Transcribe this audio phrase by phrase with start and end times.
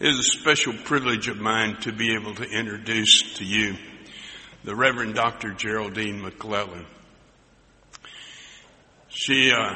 [0.00, 3.76] It is a special privilege of mine to be able to introduce to you
[4.64, 5.52] the Reverend Dr.
[5.52, 6.86] Geraldine McClellan.
[9.10, 9.74] She uh,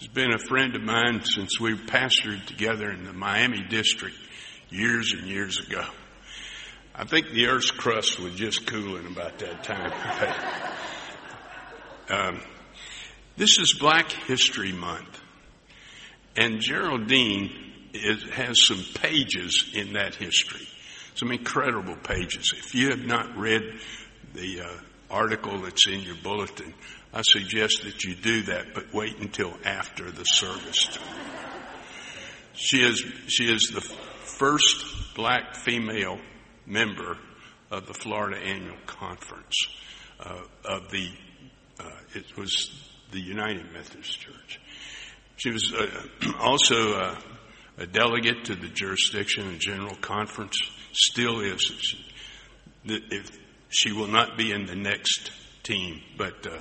[0.00, 4.18] has been a friend of mine since we pastored together in the Miami district
[4.68, 5.86] years and years ago.
[6.94, 9.92] I think the Earth's crust was just cooling about that time.
[12.10, 12.42] um,
[13.38, 15.22] this is Black History Month,
[16.36, 20.66] and Geraldine is, has some pages in that history,
[21.14, 22.52] some incredible pages.
[22.56, 23.62] If you have not read
[24.34, 24.68] the uh,
[25.10, 26.74] article that's in your bulletin,
[27.12, 30.98] I suggest that you do that, but wait until after the service.
[32.52, 36.18] She is, she is the first black female
[36.66, 37.16] member
[37.70, 39.54] of the Florida Annual Conference
[40.20, 41.10] uh, of the,
[41.80, 42.70] uh, it was
[43.10, 44.60] the United Methodist Church.
[45.36, 46.02] She was uh,
[46.40, 47.20] also uh,
[47.78, 50.58] a delegate to the jurisdiction and general conference,
[50.92, 51.94] still is.
[52.84, 53.38] If
[53.70, 55.30] she will not be in the next
[55.62, 56.58] team, but uh,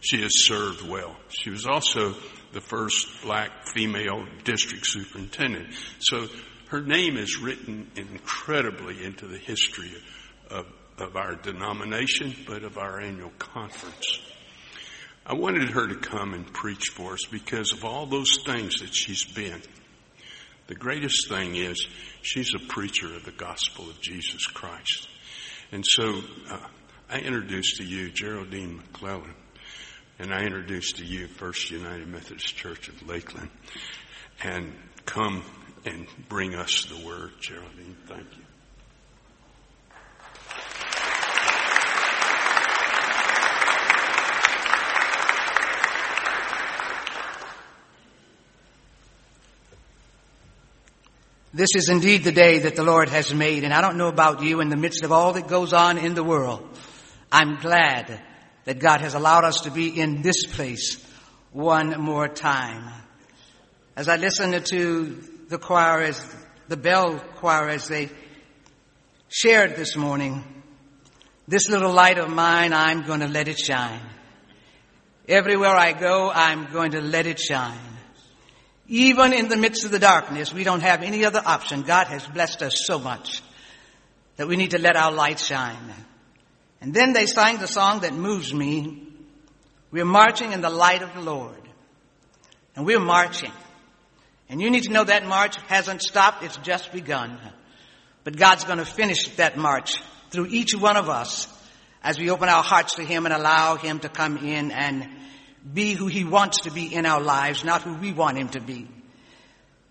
[0.00, 1.16] she has served well.
[1.28, 2.14] She was also
[2.52, 5.68] the first black female district superintendent.
[5.98, 6.28] So
[6.68, 9.92] her name is written incredibly into the history
[10.50, 10.66] of,
[10.98, 14.20] of our denomination, but of our annual conference.
[15.24, 18.94] I wanted her to come and preach for us because of all those things that
[18.94, 19.60] she's been.
[20.66, 21.86] The greatest thing is
[22.22, 25.08] she's a preacher of the gospel of Jesus Christ.
[25.70, 26.58] And so uh,
[27.08, 29.34] I introduce to you Geraldine McClellan,
[30.18, 33.50] and I introduce to you First United Methodist Church of Lakeland.
[34.42, 34.72] And
[35.04, 35.44] come
[35.84, 37.96] and bring us the word, Geraldine.
[38.06, 38.55] Thank you.
[51.56, 54.42] This is indeed the day that the Lord has made, and I don't know about
[54.42, 56.68] you in the midst of all that goes on in the world.
[57.32, 58.20] I'm glad
[58.66, 61.02] that God has allowed us to be in this place
[61.52, 62.92] one more time.
[63.96, 66.36] As I listen to the choir as
[66.68, 68.10] the bell choir as they
[69.28, 70.44] shared this morning,
[71.48, 74.02] this little light of mine, I'm going to let it shine.
[75.26, 77.85] Everywhere I go, I'm going to let it shine.
[78.88, 81.82] Even in the midst of the darkness, we don't have any other option.
[81.82, 83.42] God has blessed us so much
[84.36, 85.92] that we need to let our light shine.
[86.80, 89.08] And then they sang the song that moves me.
[89.90, 91.60] We're marching in the light of the Lord.
[92.76, 93.52] And we're marching.
[94.48, 97.38] And you need to know that march hasn't stopped, it's just begun.
[98.22, 101.48] But God's going to finish that march through each one of us
[102.02, 105.08] as we open our hearts to Him and allow Him to come in and
[105.72, 108.60] be who He wants to be in our lives, not who we want Him to
[108.60, 108.88] be.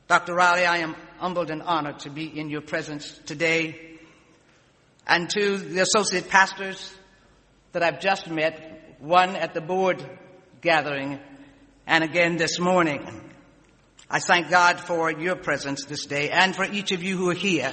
[0.08, 0.36] Dr.
[0.36, 3.98] Riley, I am humbled and honored to be in your presence today.
[5.08, 6.94] And to the associate pastors
[7.72, 10.04] that I've just met, one at the board
[10.62, 11.20] gathering
[11.86, 13.22] and again this morning.
[14.10, 17.36] I thank God for your presence this day and for each of you who are
[17.36, 17.72] here.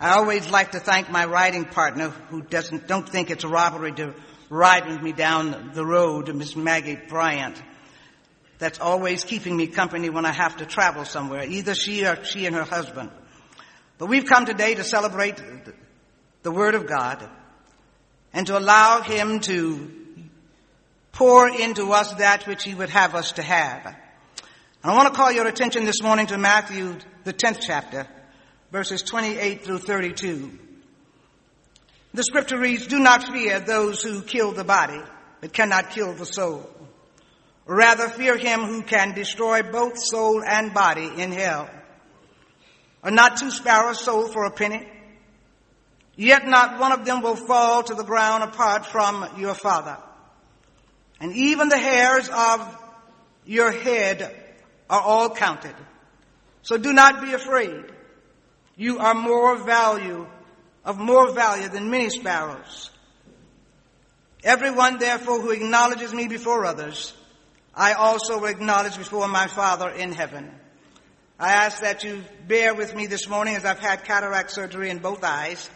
[0.00, 3.92] I always like to thank my writing partner who doesn't, don't think it's a robbery
[3.92, 4.14] to
[4.52, 7.60] ride with me down the road, Miss Maggie Bryant.
[8.58, 12.44] That's always keeping me company when I have to travel somewhere, either she or she
[12.44, 13.10] and her husband.
[13.96, 15.40] But we've come today to celebrate
[16.42, 17.26] the Word of God
[18.34, 19.90] and to allow Him to
[21.12, 23.96] pour into us that which He would have us to have.
[24.84, 28.06] I want to call your attention this morning to Matthew, the 10th chapter,
[28.70, 30.58] verses 28 through 32.
[32.14, 35.00] The scripture reads, Do not fear those who kill the body,
[35.40, 36.68] but cannot kill the soul.
[37.64, 41.70] Rather fear him who can destroy both soul and body in hell.
[43.02, 44.86] Are not two sparrows sold for a penny?
[46.14, 49.96] Yet not one of them will fall to the ground apart from your father.
[51.20, 52.78] And even the hairs of
[53.46, 54.34] your head
[54.90, 55.74] are all counted.
[56.62, 57.84] So do not be afraid.
[58.76, 60.26] You are more value,
[60.84, 62.90] of more value than many sparrows.
[64.42, 67.14] Everyone therefore who acknowledges me before others,
[67.74, 70.50] I also will acknowledge before my Father in heaven.
[71.38, 74.98] I ask that you bear with me this morning as I've had cataract surgery in
[74.98, 75.70] both eyes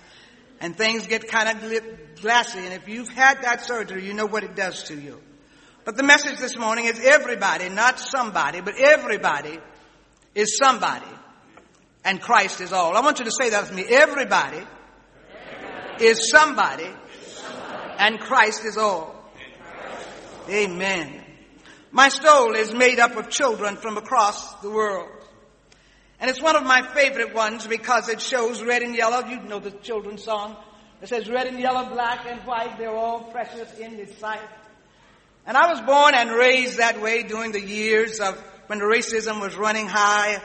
[0.61, 2.59] and things get kind of glassy.
[2.59, 5.21] And if you've had that surgery, you know what it does to you.
[5.85, 9.59] But the message this morning is everybody, not somebody, but everybody
[10.35, 11.07] is somebody.
[12.05, 12.97] And Christ is all.
[12.97, 13.85] I want you to say that with me.
[13.89, 14.76] Everybody, everybody.
[16.01, 16.89] Is somebody,
[17.99, 19.15] and Christ is all.
[20.49, 21.23] Amen.
[21.91, 25.09] My soul is made up of children from across the world.
[26.21, 29.27] And it's one of my favorite ones because it shows red and yellow.
[29.27, 30.57] You know the children's song.
[31.03, 34.41] It says red and yellow, black and white, they're all precious in His sight.
[35.47, 39.57] And I was born and raised that way during the years of when racism was
[39.57, 40.43] running high.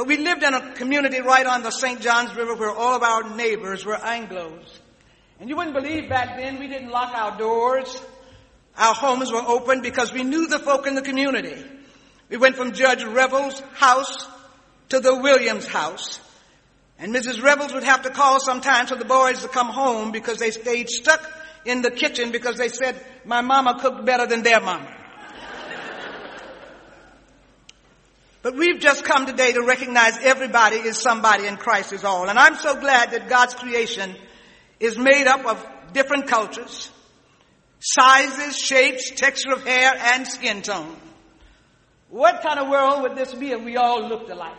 [0.00, 2.00] But we lived in a community right on the St.
[2.00, 4.78] Johns River where all of our neighbors were Anglos.
[5.38, 8.02] And you wouldn't believe back then we didn't lock our doors.
[8.78, 11.62] Our homes were open because we knew the folk in the community.
[12.30, 14.26] We went from Judge Revel's house
[14.88, 16.18] to the Williams house.
[16.98, 17.42] And Mrs.
[17.42, 20.88] Revels would have to call sometimes for the boys to come home because they stayed
[20.88, 21.30] stuck
[21.66, 24.99] in the kitchen because they said my mama cooked better than their mama.
[28.42, 32.28] But we've just come today to recognize everybody is somebody in Christ is all.
[32.28, 34.16] And I'm so glad that God's creation
[34.78, 36.90] is made up of different cultures,
[37.80, 40.96] sizes, shapes, texture of hair, and skin tone.
[42.08, 44.56] What kind of world would this be if we all looked alike?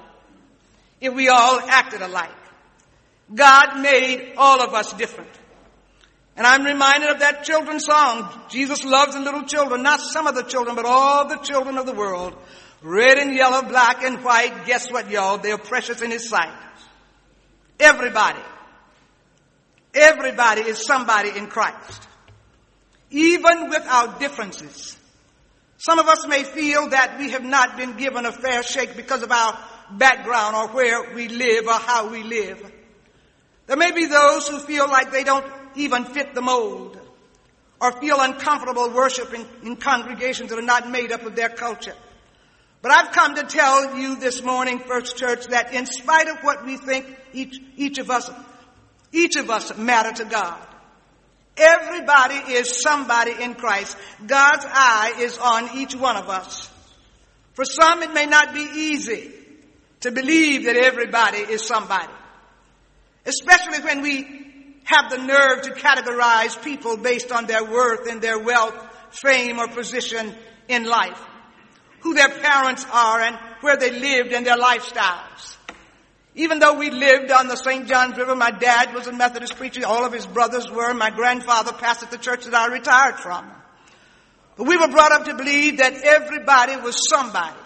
[0.99, 2.29] If we all acted alike?
[3.33, 5.31] God made all of us different.
[6.37, 8.29] And I'm reminded of that children's song.
[8.47, 11.85] Jesus loves the little children, not some of the children, but all the children of
[11.85, 12.35] the world.
[12.81, 14.65] Red and yellow, black and white.
[14.65, 15.37] Guess what, y'all?
[15.37, 16.53] They're precious in His sight.
[17.79, 18.41] Everybody.
[19.93, 22.07] Everybody is somebody in Christ.
[23.09, 24.97] Even with our differences.
[25.77, 29.23] Some of us may feel that we have not been given a fair shake because
[29.23, 29.59] of our
[29.91, 32.71] background or where we live or how we live.
[33.67, 35.45] There may be those who feel like they don't
[35.75, 36.99] even fit the mold
[37.79, 41.95] or feel uncomfortable worshiping in congregations that are not made up of their culture.
[42.81, 46.65] But I've come to tell you this morning, First Church, that in spite of what
[46.65, 48.29] we think each, each of us,
[49.11, 50.57] each of us matter to God.
[51.57, 53.95] Everybody is somebody in Christ.
[54.25, 56.69] God's eye is on each one of us.
[57.53, 59.31] For some, it may not be easy
[59.99, 62.11] to believe that everybody is somebody.
[63.25, 64.23] Especially when we
[64.85, 68.73] have the nerve to categorize people based on their worth and their wealth,
[69.11, 70.33] fame, or position
[70.67, 71.21] in life
[72.01, 75.57] who their parents are and where they lived and their lifestyles.
[76.33, 77.87] Even though we lived on the St.
[77.87, 81.71] Johns River, my dad was a Methodist preacher, all of his brothers were, my grandfather
[81.73, 83.51] pastored the church that I retired from.
[84.55, 87.57] But we were brought up to believe that everybody was somebody.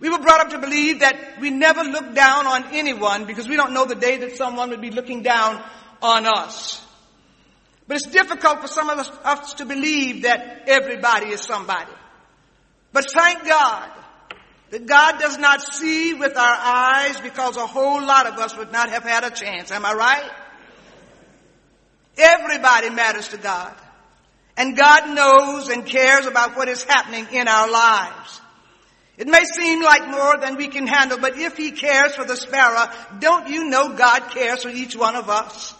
[0.00, 3.56] We were brought up to believe that we never look down on anyone because we
[3.56, 5.62] don't know the day that someone would be looking down
[6.02, 6.84] on us.
[7.86, 11.92] But it's difficult for some of us, us to believe that everybody is somebody.
[12.94, 13.90] But thank God
[14.70, 18.70] that God does not see with our eyes because a whole lot of us would
[18.70, 19.72] not have had a chance.
[19.72, 20.30] Am I right?
[22.16, 23.74] Everybody matters to God.
[24.56, 28.40] And God knows and cares about what is happening in our lives.
[29.18, 32.36] It may seem like more than we can handle, but if He cares for the
[32.36, 35.74] sparrow, don't you know God cares for each one of us?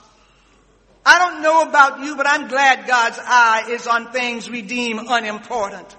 [1.06, 4.98] I don't know about you, but I'm glad God's eye is on things we deem
[4.98, 5.96] unimportant.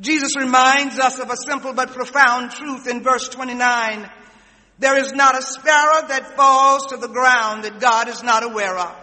[0.00, 4.10] Jesus reminds us of a simple but profound truth in verse 29.
[4.78, 8.76] There is not a sparrow that falls to the ground that God is not aware
[8.76, 8.94] of.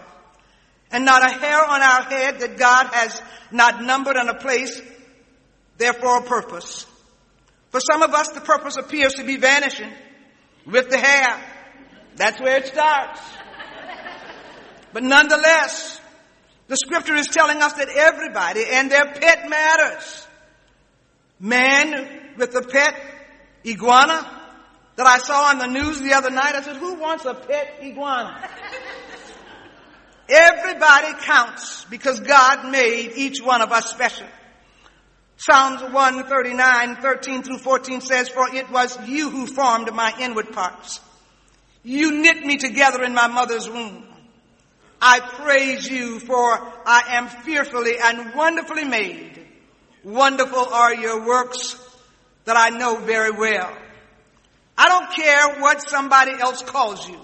[0.92, 3.20] And not a hair on our head that God has
[3.50, 4.80] not numbered on a place,
[5.78, 6.86] therefore a purpose.
[7.70, 9.90] For some of us, the purpose appears to be vanishing
[10.64, 11.40] with the hair.
[12.14, 13.20] That's where it starts.
[14.92, 16.00] But nonetheless,
[16.68, 20.28] the scripture is telling us that everybody and their pet matters
[21.44, 22.94] man with a pet
[23.66, 24.26] iguana
[24.96, 26.54] that I saw on the news the other night.
[26.54, 28.48] I said, who wants a pet iguana?
[30.28, 34.26] Everybody counts because God made each one of us special.
[35.36, 41.00] Psalms 139, 13 through 14 says, For it was you who formed my inward parts.
[41.82, 44.06] You knit me together in my mother's womb.
[45.02, 46.38] I praise you for
[46.86, 49.43] I am fearfully and wonderfully made.
[50.04, 51.76] Wonderful are your works
[52.44, 53.74] that I know very well.
[54.76, 57.18] I don't care what somebody else calls you.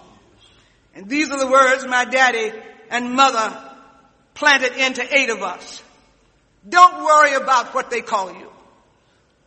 [0.94, 2.52] And these are the words my daddy
[2.90, 3.56] and mother
[4.34, 5.82] planted into eight of us.
[6.68, 8.48] Don't worry about what they call you.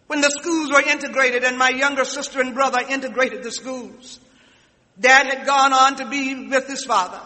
[0.08, 4.20] When the schools were integrated and my younger sister and brother integrated the schools,
[5.00, 7.20] dad had gone on to be with his father.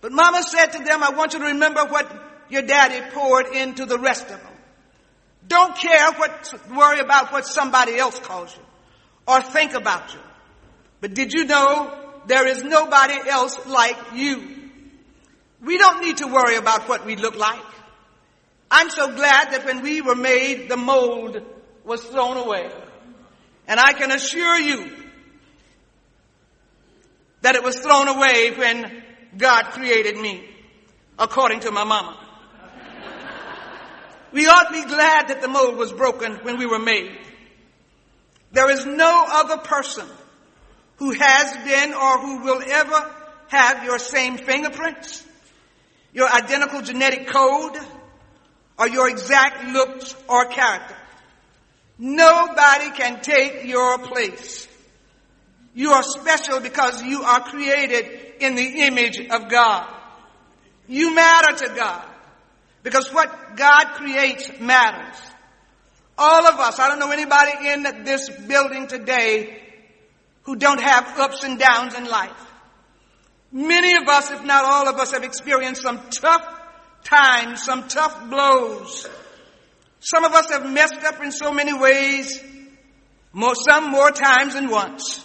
[0.00, 2.10] But mama said to them, I want you to remember what
[2.50, 4.51] your daddy poured into the rest of them.
[5.46, 8.62] Don't care what, worry about what somebody else calls you
[9.26, 10.20] or think about you.
[11.00, 14.70] But did you know there is nobody else like you?
[15.60, 17.62] We don't need to worry about what we look like.
[18.70, 21.42] I'm so glad that when we were made, the mold
[21.84, 22.70] was thrown away.
[23.68, 24.90] And I can assure you
[27.42, 29.02] that it was thrown away when
[29.36, 30.48] God created me,
[31.18, 32.21] according to my mama.
[34.32, 37.12] We ought to be glad that the mold was broken when we were made.
[38.52, 40.06] There is no other person
[40.96, 43.14] who has been or who will ever
[43.48, 45.26] have your same fingerprints,
[46.12, 47.76] your identical genetic code,
[48.78, 50.96] or your exact looks or character.
[51.98, 54.66] Nobody can take your place.
[55.74, 59.92] You are special because you are created in the image of God.
[60.88, 62.11] You matter to God
[62.82, 65.16] because what God creates matters.
[66.18, 69.62] All of us, I don't know anybody in this building today
[70.42, 72.30] who don't have ups and downs in life.
[73.50, 76.44] Many of us, if not all of us, have experienced some tough
[77.04, 79.08] times, some tough blows.
[80.00, 82.42] Some of us have messed up in so many ways,
[83.32, 85.24] more, some more times than once.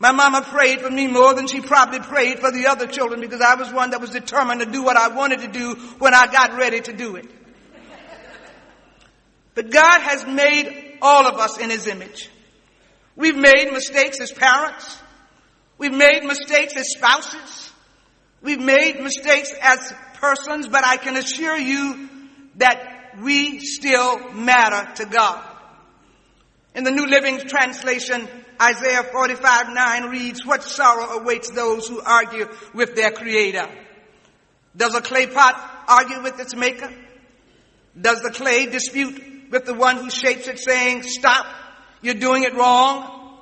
[0.00, 3.40] My mama prayed for me more than she probably prayed for the other children because
[3.40, 6.30] I was one that was determined to do what I wanted to do when I
[6.30, 7.26] got ready to do it.
[9.54, 12.30] But God has made all of us in His image.
[13.16, 14.96] We've made mistakes as parents.
[15.78, 17.72] We've made mistakes as spouses.
[18.40, 22.08] We've made mistakes as persons, but I can assure you
[22.56, 25.44] that we still matter to God.
[26.76, 28.28] In the New Living Translation,
[28.60, 33.68] Isaiah 45 9 reads, What sorrow awaits those who argue with their creator?
[34.76, 36.90] Does a clay pot argue with its maker?
[38.00, 41.46] Does the clay dispute with the one who shapes it saying, stop,
[42.02, 43.38] you're doing it wrong?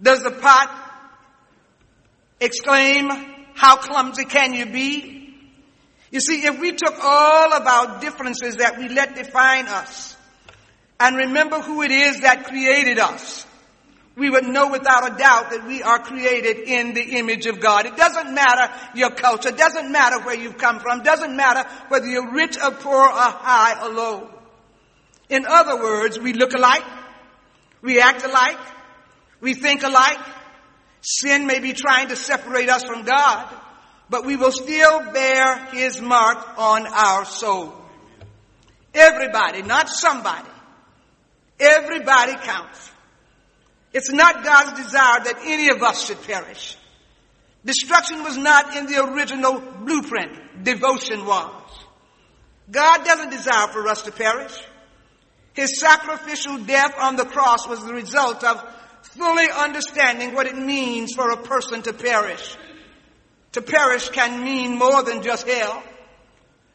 [0.00, 0.70] Does the pot
[2.40, 3.08] exclaim,
[3.54, 5.34] how clumsy can you be?
[6.10, 10.16] You see, if we took all of our differences that we let define us
[11.00, 13.46] and remember who it is that created us,
[14.18, 17.86] we would know without a doubt that we are created in the image of God.
[17.86, 22.32] It doesn't matter your culture, doesn't matter where you've come from, doesn't matter whether you're
[22.32, 24.30] rich or poor or high or low.
[25.28, 26.82] In other words, we look alike,
[27.80, 28.58] we act alike,
[29.40, 30.18] we think alike.
[31.00, 33.54] Sin may be trying to separate us from God,
[34.10, 37.72] but we will still bear His mark on our soul.
[38.92, 40.48] Everybody, not somebody.
[41.60, 42.90] Everybody counts.
[43.92, 46.76] It's not God's desire that any of us should perish.
[47.64, 50.64] Destruction was not in the original blueprint.
[50.64, 51.84] Devotion was.
[52.70, 54.56] God doesn't desire for us to perish.
[55.54, 58.62] His sacrificial death on the cross was the result of
[59.02, 62.56] fully understanding what it means for a person to perish.
[63.52, 65.82] To perish can mean more than just hell.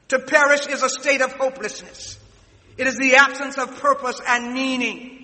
[0.10, 2.20] To perish is a state of hopelessness.
[2.78, 5.23] It is the absence of purpose and meaning.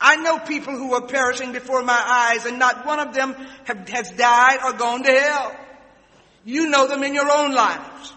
[0.00, 2.00] I know people who are perishing before my
[2.32, 5.56] eyes and not one of them have, has died or gone to hell.
[6.44, 8.12] You know them in your own lives.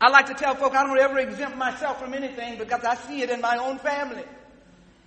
[0.00, 3.22] I like to tell folk I don't ever exempt myself from anything because I see
[3.22, 4.24] it in my own family.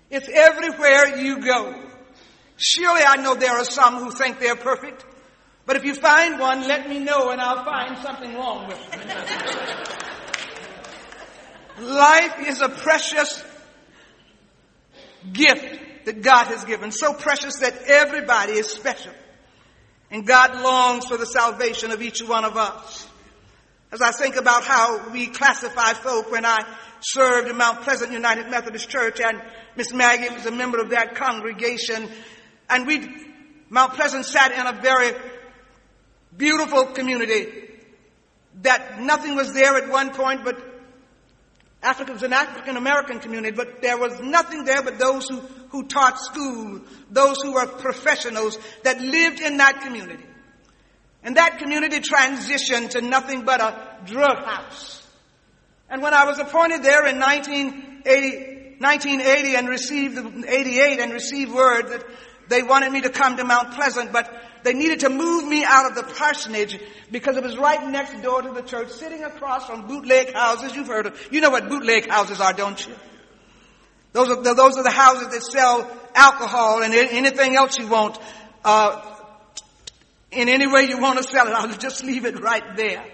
[0.10, 1.76] It's everywhere you go.
[2.58, 5.06] Surely I know there are some who think they're perfect.
[5.66, 9.08] But if you find one, let me know and I'll find something wrong with them.
[11.96, 13.44] Life is a precious
[15.34, 19.14] gift that God has given, so precious that everybody is special.
[20.12, 23.08] And God longs for the salvation of each one of us.
[23.92, 26.60] As I think about how we classify folk when I
[27.02, 29.42] served in Mount Pleasant United Methodist Church and
[29.76, 32.10] Miss Maggie was a member of that congregation
[32.70, 33.08] and we,
[33.70, 35.12] Mount Pleasant sat in a very
[36.36, 37.48] beautiful community
[38.62, 40.69] that nothing was there at one point but
[41.82, 45.88] Africa was an African American community, but there was nothing there but those who, who
[45.88, 50.26] taught school, those who were professionals that lived in that community.
[51.24, 55.06] And that community transitioned to nothing but a drug house.
[55.90, 61.88] And when I was appointed there in 1980, 1980 and received, 88 and received word
[61.90, 62.06] that
[62.50, 64.32] they wanted me to come to Mount Pleasant, but
[64.64, 66.80] they needed to move me out of the parsonage
[67.12, 70.76] because it was right next door to the church, sitting across from bootleg houses.
[70.76, 72.94] You've heard of, you know what bootleg houses are, don't you?
[74.12, 78.18] Those are the, those are the houses that sell alcohol and anything else you want,
[78.66, 79.02] uh,
[80.32, 81.54] in any way you want to sell it.
[81.54, 83.06] I'll just leave it right there.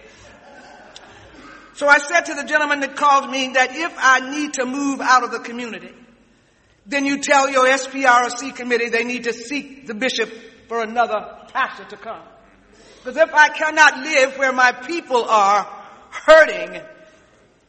[1.74, 5.02] So I said to the gentleman that called me that if I need to move
[5.02, 5.92] out of the community,
[6.86, 10.30] then you tell your SPRC committee they need to seek the bishop
[10.68, 12.22] for another pastor to come.
[13.04, 15.64] Because if I cannot live where my people are
[16.12, 16.82] hurting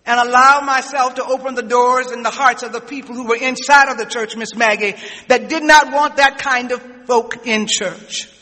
[0.06, 3.36] and allow myself to open the doors and the hearts of the people who were
[3.36, 4.94] inside of the church, Miss Maggie,
[5.28, 8.32] that did not want that kind of folk in church.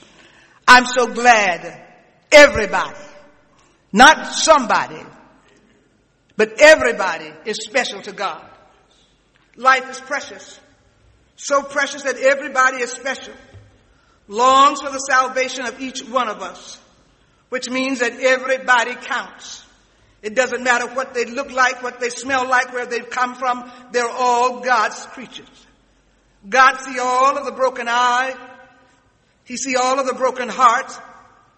[0.69, 1.83] I'm so glad
[2.31, 2.99] everybody,
[3.93, 5.03] not somebody,
[6.37, 8.45] but everybody is special to God.
[9.57, 10.61] Life is precious.
[11.37, 13.35] So precious that everybody is special.
[14.29, 16.81] Longs for the salvation of each one of us,
[17.51, 19.65] which means that everybody counts.
[20.23, 23.71] It doesn't matter what they look like, what they smell like, where they've come from.
[23.93, 25.67] They're all God's creatures.
[26.49, 28.35] God see all of the broken eyes.
[29.45, 30.99] He see all of the broken hearts,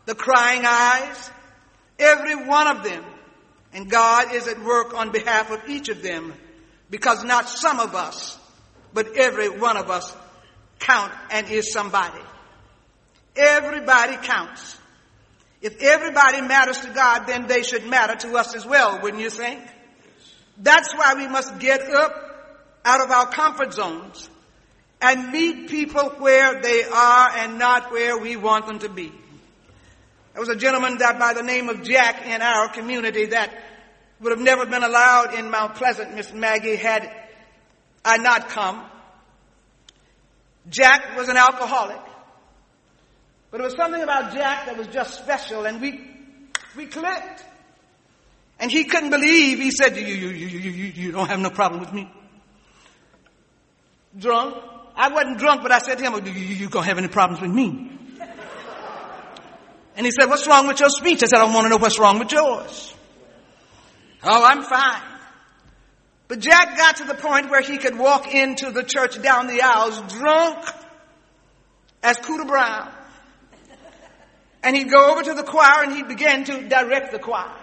[0.06, 1.30] the crying eyes,
[1.98, 3.04] every one of them.
[3.72, 6.34] And God is at work on behalf of each of them
[6.90, 8.36] because not some of us,
[8.96, 10.16] but every one of us
[10.78, 12.18] count and is somebody.
[13.36, 14.78] Everybody counts.
[15.60, 19.28] If everybody matters to God, then they should matter to us as well, wouldn't you
[19.28, 19.60] think?
[20.56, 22.14] That's why we must get up
[22.86, 24.30] out of our comfort zones
[25.02, 29.12] and meet people where they are and not where we want them to be.
[30.32, 33.50] There was a gentleman that by the name of Jack in our community that
[34.20, 37.25] would have never been allowed in Mount Pleasant, Miss Maggie, had
[38.06, 38.84] I not come.
[40.70, 42.00] Jack was an alcoholic.
[43.50, 46.08] But it was something about Jack that was just special and we,
[46.76, 47.44] we clicked.
[48.58, 51.50] And he couldn't believe, he said, you, you, you, you, you, you don't have no
[51.50, 52.10] problem with me.
[54.16, 54.56] Drunk.
[54.94, 57.08] I wasn't drunk, but I said to him, oh, you, you, you gonna have any
[57.08, 57.92] problems with me?
[59.96, 61.22] And he said, what's wrong with your speech?
[61.22, 62.94] I said, I want to know what's wrong with yours.
[64.22, 65.15] Oh, I'm fine.
[66.28, 69.62] But Jack got to the point where he could walk into the church down the
[69.62, 70.66] aisles drunk
[72.02, 72.92] as Cooter Brown.
[74.62, 77.54] And he'd go over to the choir and he'd begin to direct the choir.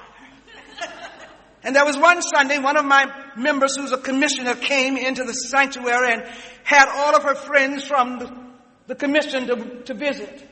[1.63, 3.05] And there was one Sunday, one of my
[3.37, 6.23] members who's a commissioner came into the sanctuary and
[6.63, 8.37] had all of her friends from the,
[8.87, 10.49] the commission to, to visit.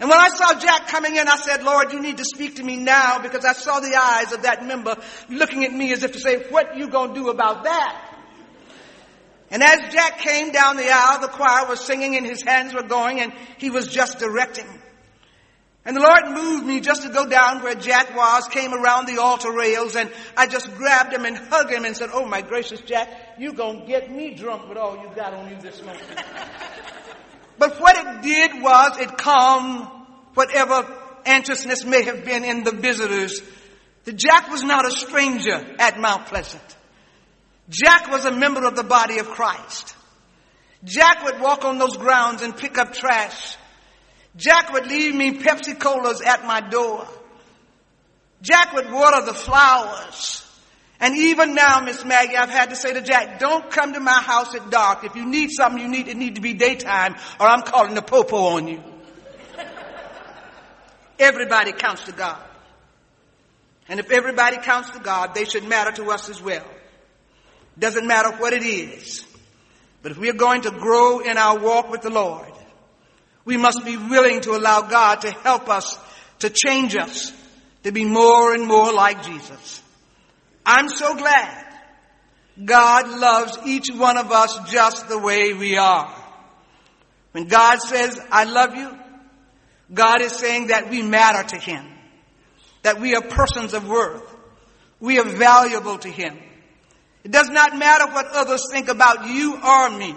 [0.00, 2.62] And when I saw Jack coming in, I said, Lord, you need to speak to
[2.62, 4.96] me now because I saw the eyes of that member
[5.28, 8.06] looking at me as if to say, what you gonna do about that?
[9.50, 12.82] And as Jack came down the aisle, the choir was singing and his hands were
[12.82, 14.66] going and he was just directing.
[15.84, 19.20] And the Lord moved me just to go down where Jack was, came around the
[19.20, 22.80] altar rails, and I just grabbed him and hugged him and said, Oh my gracious
[22.80, 23.08] Jack,
[23.38, 26.02] you gonna get me drunk with all you got on you this morning.
[27.60, 29.86] But what it did was it calmed
[30.32, 30.96] whatever
[31.26, 33.42] anxiousness may have been in the visitors.
[34.04, 36.62] The Jack was not a stranger at Mount Pleasant.
[37.68, 39.94] Jack was a member of the body of Christ.
[40.84, 43.58] Jack would walk on those grounds and pick up trash.
[44.36, 47.06] Jack would leave me Pepsi Colas at my door.
[48.40, 50.49] Jack would water the flowers.
[51.00, 54.20] And even now, Miss Maggie, I've had to say to Jack, don't come to my
[54.20, 55.02] house at dark.
[55.02, 58.02] If you need something, you need, it need to be daytime or I'm calling the
[58.02, 58.82] popo on you.
[61.18, 62.38] everybody counts to God.
[63.88, 66.66] And if everybody counts to God, they should matter to us as well.
[67.78, 69.24] Doesn't matter what it is.
[70.02, 72.52] But if we are going to grow in our walk with the Lord,
[73.46, 75.98] we must be willing to allow God to help us,
[76.40, 77.32] to change us,
[77.84, 79.82] to be more and more like Jesus.
[80.64, 81.66] I'm so glad
[82.64, 86.14] God loves each one of us just the way we are.
[87.32, 88.96] When God says, I love you,
[89.92, 91.86] God is saying that we matter to Him.
[92.82, 94.22] That we are persons of worth.
[94.98, 96.38] We are valuable to Him.
[97.24, 100.14] It does not matter what others think about you or me.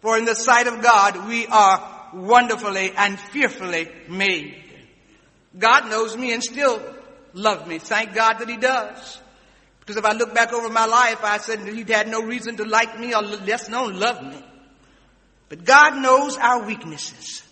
[0.00, 4.56] For in the sight of God, we are wonderfully and fearfully made.
[5.58, 6.82] God knows me and still
[7.34, 7.78] loves me.
[7.78, 9.21] Thank God that He does.
[9.82, 12.64] Because if I look back over my life, I said he had no reason to
[12.64, 14.40] like me or less known love me.
[15.48, 17.42] But God knows our weaknesses.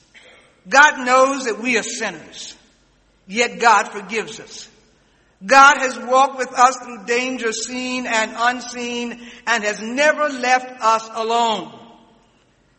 [0.69, 2.55] God knows that we are sinners.
[3.27, 4.69] Yet God forgives us.
[5.45, 11.09] God has walked with us through danger seen and unseen and has never left us
[11.15, 11.77] alone.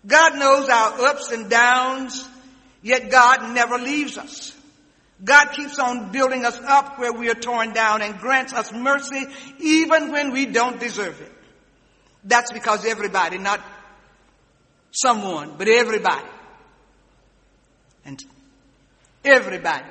[0.08, 2.28] God knows our ups and downs,
[2.82, 4.56] yet God never leaves us.
[5.24, 9.26] God keeps on building us up where we are torn down and grants us mercy
[9.60, 11.32] even when we don't deserve it.
[12.24, 13.62] That's because everybody, not
[14.92, 16.28] someone, but everybody.
[18.04, 18.24] And
[19.24, 19.86] everybody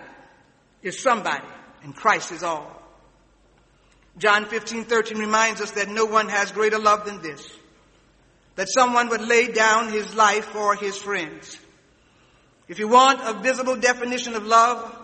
[0.82, 1.46] is somebody
[1.82, 2.76] and Christ is all.
[4.18, 7.48] John 15, 13 reminds us that no one has greater love than this.
[8.56, 11.56] That someone would lay down his life for his friends.
[12.68, 14.99] If you want a visible definition of love,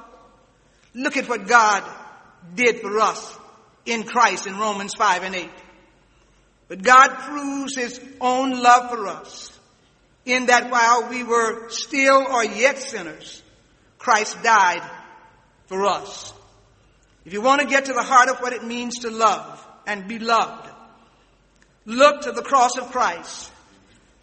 [0.96, 1.84] Look at what God
[2.54, 3.38] did for us
[3.84, 5.50] in Christ in Romans 5 and 8.
[6.68, 9.56] But God proves his own love for us
[10.24, 13.42] in that while we were still or yet sinners,
[13.98, 14.82] Christ died
[15.66, 16.32] for us.
[17.26, 20.08] If you want to get to the heart of what it means to love and
[20.08, 20.66] be loved,
[21.84, 23.52] look to the cross of Christ.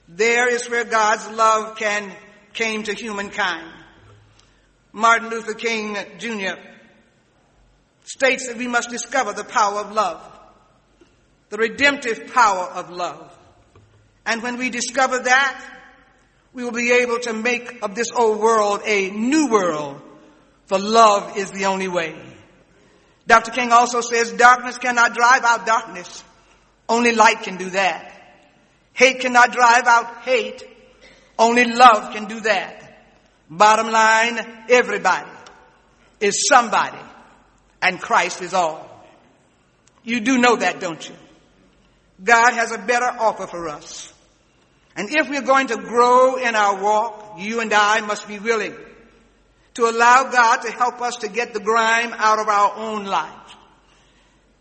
[0.09, 2.11] There is where God's love can,
[2.53, 3.72] came to humankind.
[4.93, 6.61] Martin Luther King Jr.
[8.05, 10.29] states that we must discover the power of love
[11.53, 13.31] the redemptive power of love.
[14.25, 15.63] And when we discover that,
[16.51, 20.01] we will be able to make of this old world a new world,
[20.65, 22.19] for love is the only way.
[23.27, 23.51] Dr.
[23.51, 26.23] King also says darkness cannot drive out darkness.
[26.89, 28.11] Only light can do that.
[28.93, 30.63] Hate cannot drive out hate.
[31.37, 32.82] Only love can do that.
[33.49, 35.29] Bottom line, everybody
[36.19, 36.97] is somebody
[37.81, 38.89] and Christ is all.
[40.03, 41.15] You do know that, don't you?
[42.23, 44.11] God has a better offer for us.
[44.95, 48.75] And if we're going to grow in our walk, you and I must be willing
[49.73, 53.55] to allow God to help us to get the grime out of our own lives.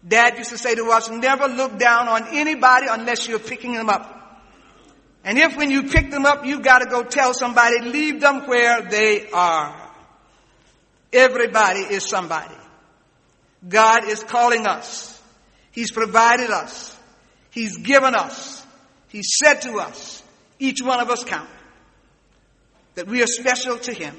[0.07, 3.89] Dad used to say to us, never look down on anybody unless you're picking them
[3.89, 4.22] up.
[5.25, 8.83] And if when you pick them up, you've gotta go tell somebody, leave them where
[8.83, 9.91] they are.
[11.13, 12.55] Everybody is somebody.
[13.69, 15.21] God is calling us.
[15.71, 16.97] He's provided us.
[17.51, 18.65] He's given us.
[19.09, 20.23] He said to us,
[20.59, 21.49] each one of us count,
[22.95, 24.17] that we are special to Him.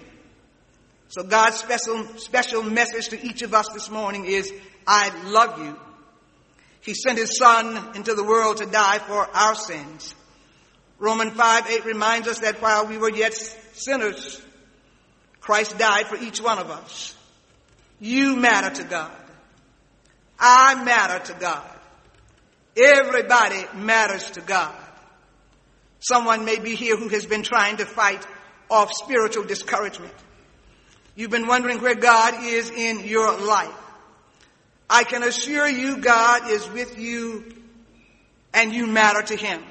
[1.10, 4.52] So God's special, special message to each of us this morning is,
[4.88, 5.78] I love you.
[6.82, 10.16] He sent His Son into the world to die for our sins.
[11.04, 13.34] Romans 5, 8 reminds us that while we were yet
[13.74, 14.42] sinners,
[15.42, 17.14] Christ died for each one of us.
[18.00, 19.12] You matter to God.
[20.40, 21.70] I matter to God.
[22.78, 24.74] Everybody matters to God.
[26.00, 28.26] Someone may be here who has been trying to fight
[28.72, 30.14] off spiritual discouragement.
[31.18, 33.76] You've been wondering where God is in your life.
[34.90, 37.44] I can assure you God is with you
[38.54, 39.62] and you matter to Him.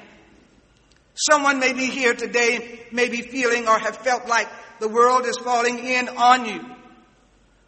[1.15, 4.47] Someone may be here today, may be feeling or have felt like
[4.79, 6.65] the world is falling in on you.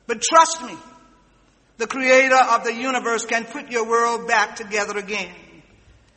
[0.08, 0.76] But trust me,
[1.78, 5.34] the creator of the universe can put your world back together again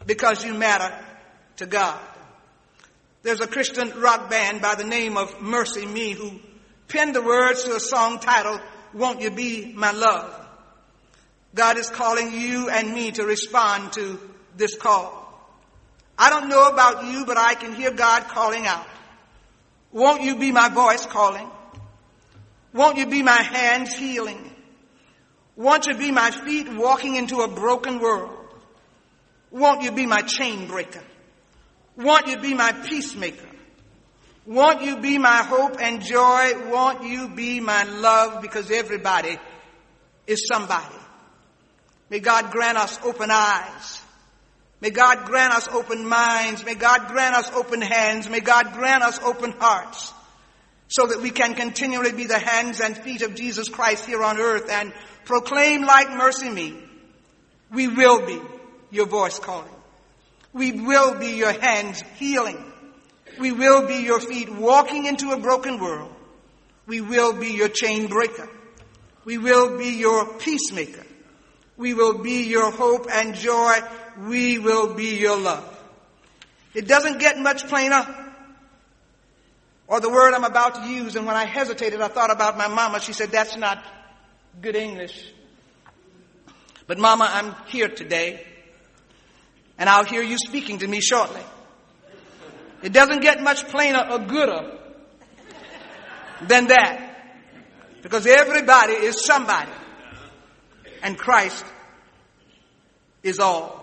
[0.07, 0.95] because you matter
[1.57, 2.01] to God.
[3.23, 6.41] There's a Christian rock band by the name of MercyMe who
[6.87, 8.61] penned the words to a song titled,
[8.95, 10.35] Won't You Be My Love?
[11.55, 14.19] God is calling you and me to respond to
[14.57, 15.28] this call.
[16.19, 18.87] I don't know about you, but I can hear God calling out.
[19.93, 21.49] Won't you be my voice calling?
[22.73, 24.53] Won't you be my hands healing?
[25.57, 28.37] Won't you be my feet walking into a broken world?
[29.51, 31.03] Won't you be my chain breaker?
[31.97, 33.49] Won't you be my peacemaker?
[34.47, 36.71] Won't you be my hope and joy?
[36.71, 38.41] Won't you be my love?
[38.41, 39.39] Because everybody
[40.27, 40.95] is somebody.
[42.11, 43.98] May God grant us open eyes.
[44.81, 46.65] May God grant us open minds.
[46.65, 48.29] May God grant us open hands.
[48.29, 50.13] May God grant us open hearts
[50.89, 54.39] so that we can continually be the hands and feet of Jesus Christ here on
[54.39, 54.93] earth and
[55.25, 56.81] proclaim like MercyMe.
[57.71, 58.41] We will be
[58.91, 59.75] your voice calling.
[60.53, 62.65] We will be your hands healing.
[63.39, 66.15] We will be your feet walking into a broken world.
[66.87, 68.49] We will be your chain breaker.
[69.25, 71.05] We will be your peacemaker.
[71.77, 73.79] We will be your hope and joy.
[74.27, 75.75] We will be your love.
[76.75, 78.07] It doesn't get much plainer
[79.87, 82.69] or the word I'm about to use, and when I hesitated, I thought about my
[82.69, 83.01] mama.
[83.01, 83.83] She said, that's not
[84.61, 85.33] good English.
[86.87, 88.47] But mama, I'm here today,
[89.79, 91.41] and I'll hear you speaking to me shortly.
[92.83, 94.79] It doesn't get much plainer or gooder
[96.47, 97.05] than that.
[98.03, 99.73] Because everybody is somebody.
[101.03, 101.65] And Christ
[103.23, 103.78] is all.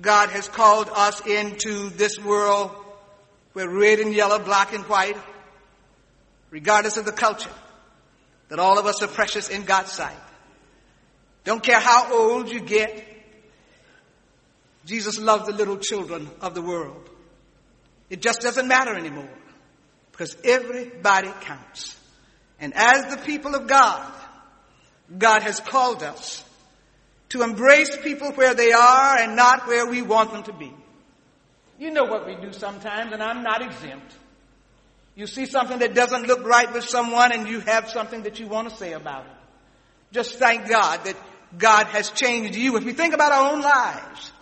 [0.00, 2.70] God has called us into this world
[3.52, 5.16] we're red and yellow, black and white,
[6.50, 7.50] regardless of the culture,
[8.48, 10.16] that all of us are precious in God's sight.
[11.44, 13.06] Don't care how old you get.
[14.86, 17.08] Jesus loved the little children of the world.
[18.08, 19.28] It just doesn't matter anymore
[20.12, 21.96] because everybody counts.
[22.60, 24.12] And as the people of God,
[25.16, 26.44] God has called us
[27.30, 30.72] to embrace people where they are and not where we want them to be.
[31.78, 34.14] You know what we do sometimes, and I'm not exempt.
[35.14, 38.46] You see something that doesn't look right with someone, and you have something that you
[38.46, 39.32] want to say about it.
[40.12, 41.16] Just thank God that
[41.56, 42.76] God has changed you.
[42.76, 44.32] If we think about our own lives,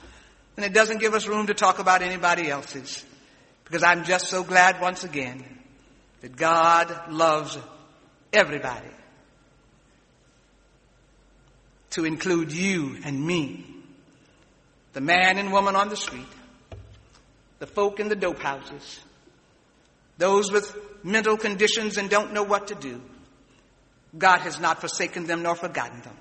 [0.56, 3.04] then it doesn't give us room to talk about anybody else's.
[3.64, 5.44] Because I'm just so glad once again
[6.22, 7.58] that God loves
[8.32, 8.88] everybody.
[11.90, 13.64] To include you and me.
[14.92, 16.26] The man and woman on the street.
[17.58, 19.00] The folk in the dope houses.
[20.18, 23.00] Those with mental conditions and don't know what to do.
[24.16, 26.16] God has not forsaken them nor forgotten them.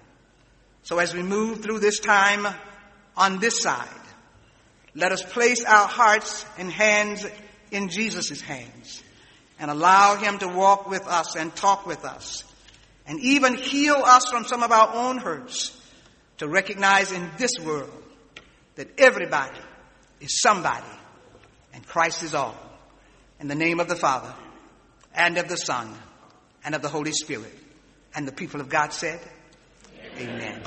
[0.83, 2.47] So as we move through this time
[3.15, 3.87] on this side,
[4.95, 7.25] let us place our hearts and hands
[7.71, 9.03] in Jesus' hands
[9.59, 12.43] and allow Him to walk with us and talk with us
[13.07, 15.75] and even heal us from some of our own hurts
[16.37, 18.03] to recognize in this world
[18.75, 19.57] that everybody
[20.19, 20.85] is somebody
[21.73, 22.55] and Christ is all.
[23.39, 24.33] In the name of the Father
[25.13, 25.93] and of the Son
[26.63, 27.53] and of the Holy Spirit.
[28.13, 29.19] And the people of God said,
[30.17, 30.63] Amen.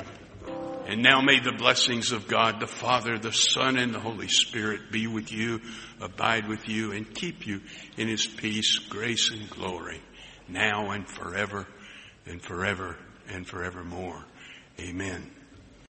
[0.87, 4.91] And now may the blessings of God, the Father, the Son, and the Holy Spirit
[4.91, 5.61] be with you,
[5.99, 7.61] abide with you, and keep you
[7.97, 10.01] in His peace, grace, and glory,
[10.47, 11.67] now and forever,
[12.25, 12.97] and forever,
[13.29, 14.23] and forevermore.
[14.79, 15.29] Amen.